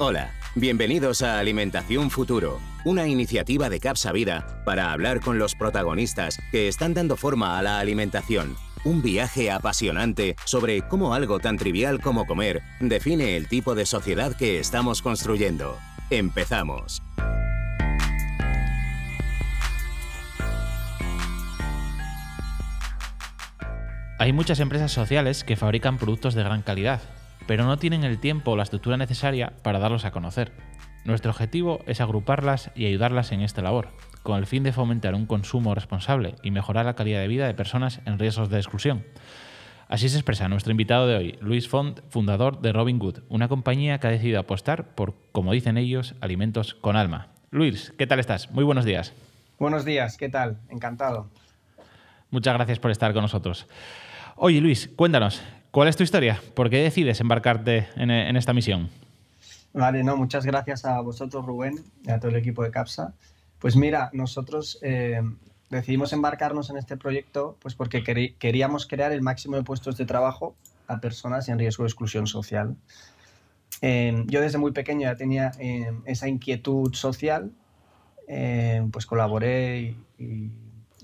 [0.00, 6.38] Hola, bienvenidos a Alimentación Futuro, una iniciativa de Capsa Vida para hablar con los protagonistas
[6.52, 8.56] que están dando forma a la alimentación.
[8.84, 14.36] Un viaje apasionante sobre cómo algo tan trivial como comer define el tipo de sociedad
[14.36, 15.76] que estamos construyendo.
[16.10, 17.02] Empezamos.
[24.20, 27.00] Hay muchas empresas sociales que fabrican productos de gran calidad,
[27.48, 30.52] pero no tienen el tiempo o la estructura necesaria para darlos a conocer.
[31.04, 33.88] Nuestro objetivo es agruparlas y ayudarlas en esta labor,
[34.22, 37.54] con el fin de fomentar un consumo responsable y mejorar la calidad de vida de
[37.54, 39.04] personas en riesgos de exclusión.
[39.88, 43.98] Así se expresa nuestro invitado de hoy, Luis Font, fundador de Robin Good, una compañía
[43.98, 47.28] que ha decidido apostar por, como dicen ellos, alimentos con alma.
[47.50, 48.50] Luis, ¿qué tal estás?
[48.50, 49.14] Muy buenos días.
[49.58, 50.58] Buenos días, ¿qué tal?
[50.68, 51.30] Encantado.
[52.30, 53.66] Muchas gracias por estar con nosotros.
[54.36, 56.40] Oye, Luis, cuéntanos, ¿Cuál es tu historia?
[56.54, 58.88] ¿Por qué decides embarcarte en, esta misión?
[59.74, 63.12] Vale, no, muchas gracias a vosotros, Rubén, y a todo el equipo de CAPSA.
[63.58, 65.20] Pues mira, nosotros eh,
[65.68, 68.02] decidimos embarcarnos en este proyecto pues porque
[68.38, 72.74] queríamos crear el máximo de puestos de trabajo a personas en riesgo de exclusión social.
[73.82, 77.52] Eh, yo desde muy pequeño ya tenía eh, esa inquietud social,
[78.90, 80.50] pues colaboré y,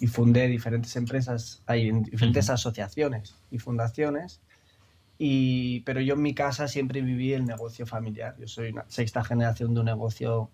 [0.00, 4.40] y, fundé diferentes empresas, hay diferentes asociaciones y fundaciones
[5.84, 8.36] pero yo en mi casa siempre viví el negocio familiar.
[8.38, 10.50] Yo soy una sexta generación de un negocio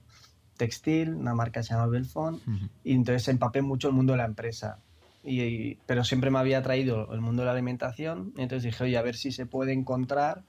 [0.56, 2.41] textil, una marca que se llama Belfont,
[2.83, 4.79] y entonces empapé mucho el mundo de la empresa.
[5.23, 8.97] Y, pero siempre me había traído el mundo de la alimentación, y entonces dije, oye,
[8.97, 10.43] a ver si se puede encontrar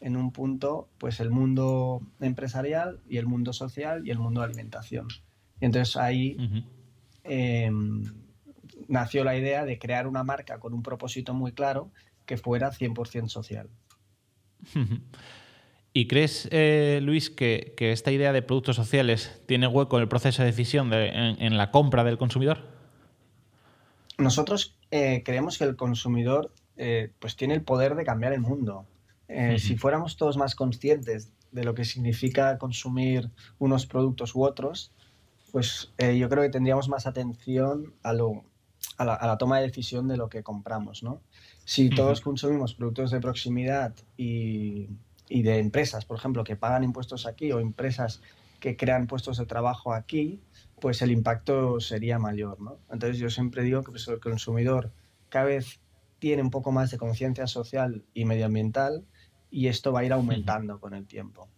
[0.00, 4.46] en un punto pues el mundo empresarial y el mundo social y el mundo de
[4.46, 5.08] alimentación.
[5.60, 6.36] Y entonces ahí
[7.24, 8.04] em,
[8.86, 11.90] nació la idea de crear una marca con un propósito muy claro
[12.28, 13.68] que fuera 100% social.
[15.94, 20.42] ¿Y crees, eh, Luis, que, esta idea de productos sociales tiene hueco en el proceso
[20.42, 22.58] de decisión en, la compra del consumidor?
[24.18, 28.86] Nosotros eh, creemos que el consumidor eh, pues tiene el poder de cambiar el mundo.
[29.58, 34.90] Si fuéramos todos más conscientes de lo que significa consumir unos productos u otros,
[35.52, 38.44] pues yo creo que tendríamos más atención a, lo,
[38.98, 41.22] a, la, a la toma de decisión de lo que compramos, ¿no?
[41.68, 44.88] Si todos consumimos productos de proximidad y,
[45.28, 48.22] de empresas, por ejemplo, que pagan impuestos aquí o empresas
[48.58, 50.40] que crean puestos de trabajo aquí,
[50.80, 52.58] pues el impacto sería mayor.
[52.58, 52.78] ¿no?
[52.90, 54.92] Entonces yo siempre digo que pues, el consumidor
[55.28, 55.80] cada vez
[56.18, 59.04] tiene un poco más de conciencia social y medioambiental
[59.50, 61.48] y esto va a ir aumentando con el tiempo.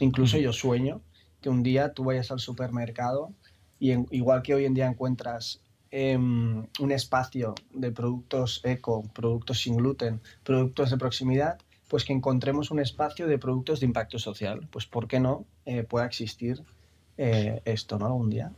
[0.00, 1.00] Incluso yo sueño
[1.40, 3.32] que un día tú vayas al supermercado
[3.78, 5.62] y igual que hoy en día encuentras
[5.96, 12.72] Em, un espacio de productos eco, productos sin gluten, productos de proximidad, pues que encontremos
[12.72, 14.66] un espacio de productos de impacto social.
[14.72, 16.64] Pues ¿por qué no eh, pueda existir
[17.16, 18.06] eh, esto ¿no?
[18.06, 18.50] algún día?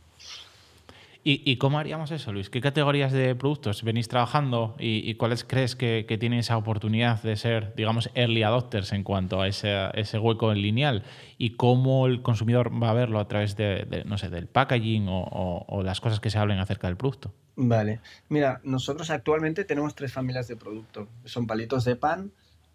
[1.29, 2.49] ¿Y, cómo haríamos eso, Luis?
[2.49, 7.75] ¿Qué categorías de productos venís trabajando y, cuáles crees que, tienen esa oportunidad de ser,
[7.75, 11.03] digamos, early adopters en cuanto a ese, hueco en lineal?
[11.37, 15.81] ¿Y cómo el consumidor va a verlo a través de, no sé, del packaging o,
[15.83, 17.33] las cosas que se hablen acerca del producto?
[17.57, 17.99] Vale.
[18.29, 21.09] Mira, nosotros actualmente tenemos tres familias de producto.
[21.25, 22.31] Son palitos de pan,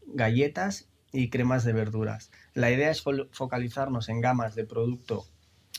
[0.08, 2.30] galletas y cremas de verduras.
[2.52, 5.24] La idea es focalizarnos en gamas de producto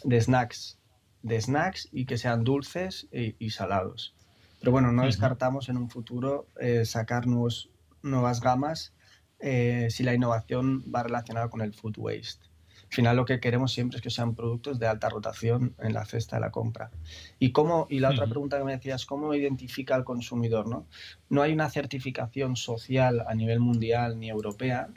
[0.04, 0.80] de snacks
[1.24, 4.14] de snacks y que sean dulces y, salados.
[4.60, 7.70] Pero bueno, no descartamos en un futuro eh, sacar nuevos,
[8.02, 8.94] nuevas gamas
[9.40, 12.46] eh, si la innovación va relacionada con el food waste.
[12.84, 16.06] Al final lo que queremos siempre es que sean productos de alta rotación en la
[16.06, 16.92] cesta de la compra.
[17.40, 20.68] Y, cómo, y la otra pregunta que me decías, ¿cómo identifica al consumidor?
[20.68, 20.86] No,
[21.30, 24.90] no hay una certificación social a nivel mundial ni europea.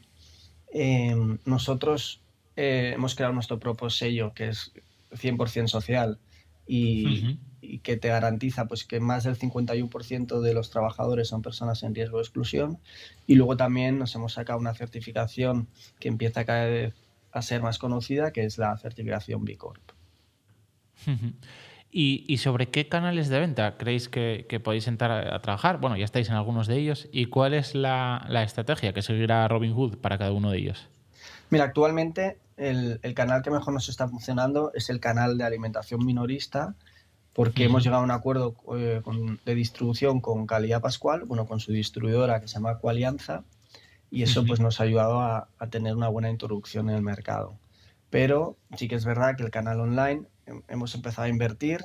[0.68, 2.20] Em, nosotros
[2.54, 4.72] eh, hemos creado nuestro propio sello, que es
[5.12, 6.18] 100% social
[6.66, 7.38] y,
[7.82, 12.18] que te garantiza pues, que más del 51% de los trabajadores son personas en riesgo
[12.18, 12.78] de exclusión.
[13.26, 15.68] Y luego también nos hemos sacado una certificación
[15.98, 16.94] que empieza cada vez
[17.32, 19.82] a ser más conocida, que es la certificación B Corp.
[21.90, 25.80] ¿Y, sobre qué canales de venta creéis que, podéis entrar a, trabajar?
[25.80, 27.08] Bueno, ya estáis en algunos de ellos.
[27.12, 30.88] ¿Y cuál es la, la estrategia que seguirá Robinhood para cada uno de ellos?
[31.50, 36.74] Mira, actualmente el, canal que mejor nos está funcionando es el canal de alimentación minorista,
[37.32, 39.02] porque hemos llegado a un acuerdo eh,
[39.44, 43.44] de distribución con Calidad Pascual, bueno, con su distribuidora que se llama Coalianza,
[44.10, 47.58] y eso pues nos ha ayudado a, tener una buena introducción en el mercado.
[48.08, 50.22] Pero sí que es verdad que el canal online
[50.68, 51.84] hemos empezado a invertir.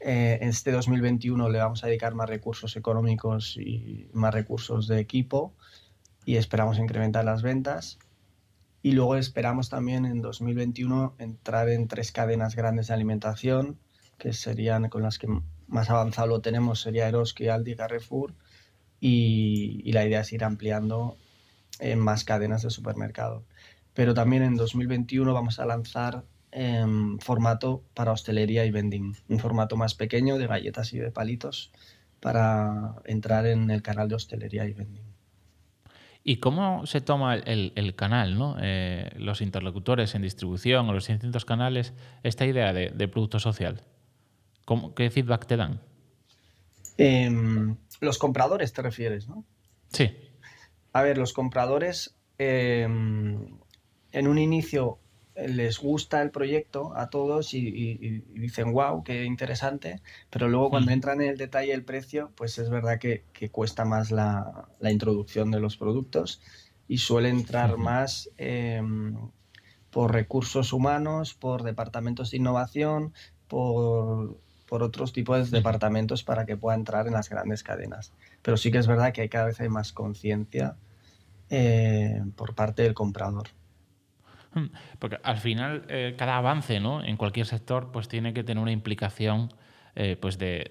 [0.00, 5.00] Eh, en este 2021 le vamos a dedicar más recursos económicos y más recursos de
[5.00, 5.54] equipo
[6.24, 7.98] y esperamos incrementar las ventas
[8.82, 13.78] Y luego esperamos también en 2021 entrar en tres cadenas grandes de alimentación,
[14.18, 15.28] que serían con las que
[15.66, 18.34] más avanzado lo tenemos, sería Eroski, Aldi, Carrefour,
[19.00, 21.16] y, la idea es ir ampliando
[21.80, 23.44] en más cadenas de supermercado.
[23.94, 29.76] Pero también en 2021 vamos a lanzar en formato para hostelería y vending, un formato
[29.76, 31.72] más pequeño de galletas y de palitos
[32.20, 35.17] para entrar en el canal de hostelería y vending.
[36.28, 38.56] ¿Y cómo se toma el, canal, ¿no?
[38.60, 43.82] Eh, los interlocutores en distribución o los distintos canales, esta idea de, producto social?
[44.94, 45.80] ¿Qué feedback te dan?
[46.98, 49.46] Em, los compradores te refieres, ¿no?
[49.90, 50.14] Sí.
[50.92, 53.46] A ver, los compradores em,
[54.12, 54.98] en un inicio
[55.46, 60.00] les gusta el proyecto a todos y, dicen, wow, qué interesante,
[60.30, 60.94] pero luego cuando mm.
[60.94, 65.60] entran en el detalle del precio, pues es verdad que, cuesta más la, introducción de
[65.60, 66.40] los productos
[66.88, 69.14] y suele entrar más em,
[69.90, 73.12] por recursos humanos, por departamentos de innovación,
[73.46, 74.38] por,
[74.70, 78.12] otros tipos de departamentos para que pueda entrar en las grandes cadenas.
[78.42, 80.76] Pero sí que es verdad que hay cada vez hay más conciencia
[81.48, 83.48] eh, por parte del comprador.
[84.98, 87.02] Porque al final eh, cada avance ¿no?
[87.02, 89.52] en cualquier sector pues tiene que tener una implicación
[89.94, 90.70] eh, pues de,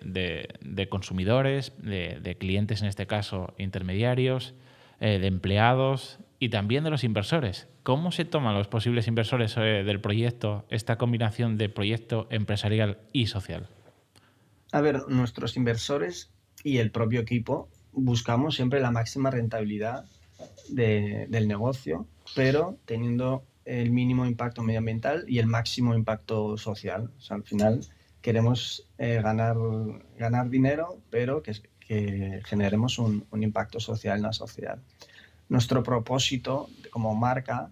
[0.62, 4.54] de, consumidores, de, clientes en este caso intermediarios,
[5.02, 7.68] eh, de empleados y también de los inversores.
[7.84, 13.68] ¿Cómo se toman los posibles inversores del proyecto esta combinación de proyecto empresarial y social?
[14.72, 16.32] A ver, nuestros inversores
[16.64, 20.06] y el propio equipo buscamos siempre la máxima rentabilidad
[20.70, 27.12] del negocio, pero teniendo el mínimo impacto medioambiental y el máximo impacto social.
[27.18, 27.82] O sea, al final
[28.22, 29.58] queremos eh, ganar,
[30.18, 34.80] ganar dinero, pero que, que generemos un, un, impacto social en la sociedad.
[35.50, 37.70] Nuestro propósito como marca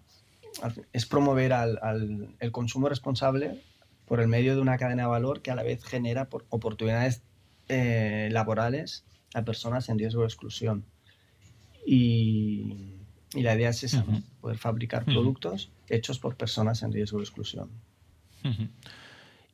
[0.91, 3.61] es promover al, al, el consumo responsable
[4.05, 7.21] por el medio de una cadena de valor que a la vez genera por, oportunidades
[7.69, 10.85] eh, laborales a personas en riesgo de exclusión.
[11.85, 12.95] Y,
[13.33, 14.05] y la idea es esa,
[14.41, 17.69] poder fabricar productos hechos por personas en riesgo de exclusión.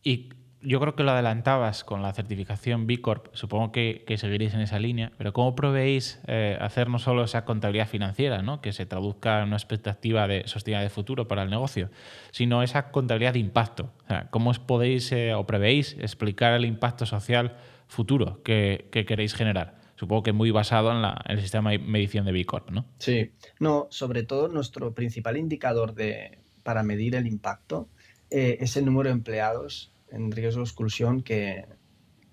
[0.03, 0.29] Y
[0.61, 4.79] yo creo que lo adelantabas con la certificación B Corp, supongo que, seguiréis en esa
[4.79, 8.61] línea, pero ¿cómo proveéis eh, hacer no solo esa contabilidad financiera, ¿no?
[8.61, 11.89] que se traduzca en una expectativa de sostenibilidad de futuro para el negocio,
[12.31, 13.91] sino esa contabilidad de impacto?
[14.29, 17.57] ¿Cómo os podéis eh, o prevéis explicar el impacto social
[17.87, 19.80] futuro que queréis generar?
[20.01, 22.87] Supongo que muy basado en, el sistema de medición de B ¿no?
[22.97, 27.87] Sí, no, sobre todo nuestro principal indicador de, para medir el impacto
[28.31, 31.67] eh, es el número de empleados en riesgo de exclusión que,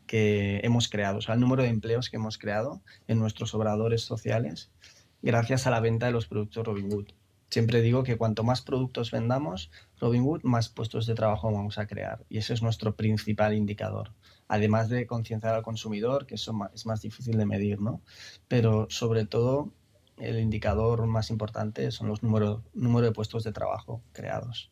[0.06, 4.00] que hemos creado, o sea, el número de empleos que hemos creado en nuestros obradores
[4.00, 4.70] sociales
[5.20, 7.08] gracias a la venta de los productos Robinhood.
[7.50, 9.70] Siempre digo que cuanto más productos vendamos,
[10.00, 12.24] Robinhood, más puestos de trabajo vamos a crear.
[12.30, 14.12] Y ese es nuestro principal indicador
[14.48, 18.00] además de concienciar al consumidor, que eso es más difícil de medir, ¿no?
[18.48, 19.72] Pero sobre todo
[20.16, 24.70] el indicador más importante son los números número de puestos de trabajo creados.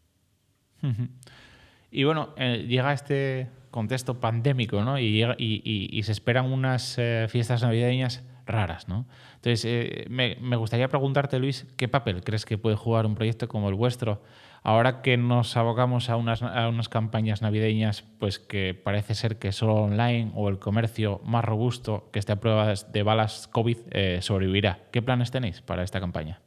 [1.91, 4.99] Y bueno, eh, llega este contexto pandémico, ¿no?
[4.99, 9.07] Y, y, se esperan unas eh, fiestas navideñas raras, ¿no?
[9.35, 13.69] Entonces, eh, me, gustaría preguntarte, Luis, ¿qué papel crees que puede jugar un proyecto como
[13.69, 14.23] el vuestro
[14.69, 19.53] Ahora que nos abocamos a unas, a unas campañas navideñas, pues que parece ser que
[19.53, 24.19] solo online o el comercio más robusto que esté a prueba de balas COVID eh,
[24.23, 24.81] sobrevivirá.
[24.91, 26.41] ¿Qué planes tenéis para esta campaña?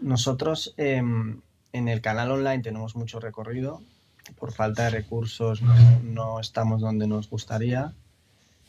[0.00, 1.42] Nosotros em,
[1.72, 3.82] en el canal online tenemos mucho recorrido.
[4.36, 5.62] Por falta de recursos
[6.02, 7.92] no, estamos donde nos gustaría.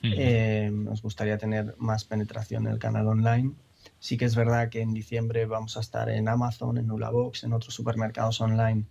[0.03, 3.53] Em, nos gustaría tener más penetración en el canal online.
[3.99, 7.53] Sí que es verdad que en diciembre vamos a estar en Amazon, en Nulabox, en
[7.53, 8.85] otros supermercados online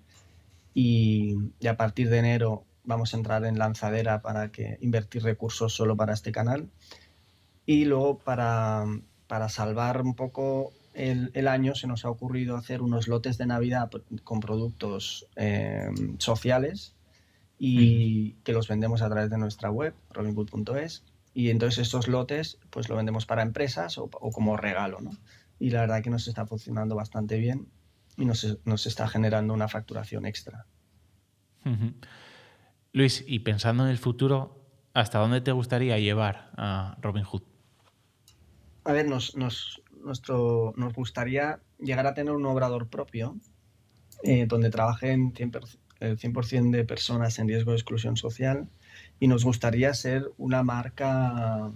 [0.74, 1.36] y,
[1.68, 6.14] a partir de enero vamos a entrar en lanzadera para que invertir recursos solo para
[6.14, 6.68] este canal.
[7.66, 8.84] Y luego para,
[9.26, 13.46] para salvar un poco el, el, año se nos ha ocurrido hacer unos lotes de
[13.46, 13.90] Navidad
[14.24, 15.88] con productos eh,
[16.18, 16.94] sociales
[17.62, 22.88] y que los vendemos a través de nuestra web, robinhood.es y entonces estos lotes pues
[22.88, 25.10] lo vendemos para empresas o, como regalo, ¿no?
[25.58, 27.68] Y la verdad que nos está funcionando bastante bien
[28.16, 30.64] y nos, nos está generando una facturación extra.
[32.94, 34.64] Luis, y pensando en el futuro,
[34.94, 37.42] ¿hasta dónde te gustaría llevar a Robinhood?
[38.84, 43.36] A ver, nos, nos, nuestro, nos gustaría llegar a tener un obrador propio
[44.22, 45.34] eh, donde trabajen
[46.00, 48.66] el 100% de personas en riesgo de exclusión social
[49.20, 51.70] y nos gustaría ser una marca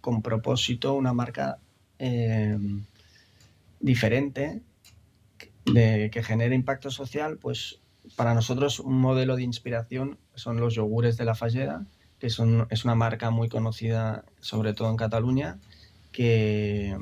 [0.00, 1.58] con propósito, una marca
[1.98, 2.58] eh,
[3.80, 4.60] diferente
[5.64, 7.78] de que genere impacto social, pues
[8.16, 11.84] para nosotros un modelo de inspiración son los yogures de la Fallera,
[12.18, 15.58] que son, es una marca muy conocida sobre todo en Cataluña,
[16.10, 16.96] que,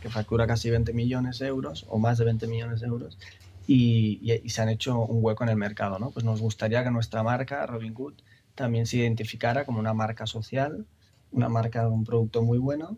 [0.00, 3.18] que factura casi 20 millones de euros o más de 20 millones de euros
[3.66, 5.98] y, se han hecho un hueco en el mercado.
[5.98, 6.10] ¿no?
[6.10, 8.14] Pues nos gustaría que nuestra marca, Robin Good,
[8.54, 10.86] también se identificara como una marca social,
[11.32, 12.96] una marca de un producto muy bueno,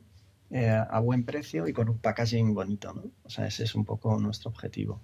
[0.51, 2.93] eh, a buen precio y con un packaging bonito.
[2.93, 3.05] ¿no?
[3.25, 5.01] O sea, ese es un poco nuestro objetivo.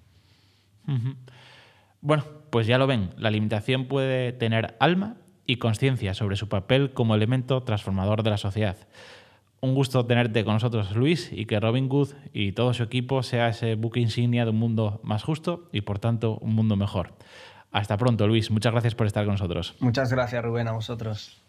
[2.00, 5.16] Bueno, pues ya lo ven, la alimentación puede tener alma
[5.46, 8.76] y conciencia sobre su papel como elemento transformador de la sociedad.
[9.64, 13.48] Un gusto tenerte con nosotros, Luis, y que Robin Good y todo su equipo sea
[13.48, 17.14] ese buque insignia de un mundo más justo y, por tanto, un mundo mejor.
[17.72, 18.50] Hasta pronto, Luis.
[18.50, 19.74] Muchas gracias por estar con nosotros.
[19.80, 21.40] Muchas gracias, Rubén, a vosotros.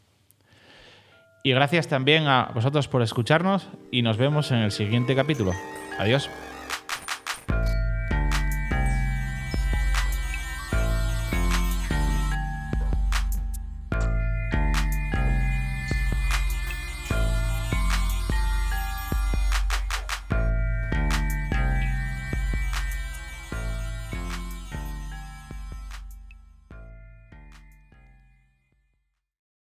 [1.43, 5.51] Y gracias también a vosotros por escucharnos y nos vemos en el siguiente capítulo.
[5.99, 6.29] Adiós.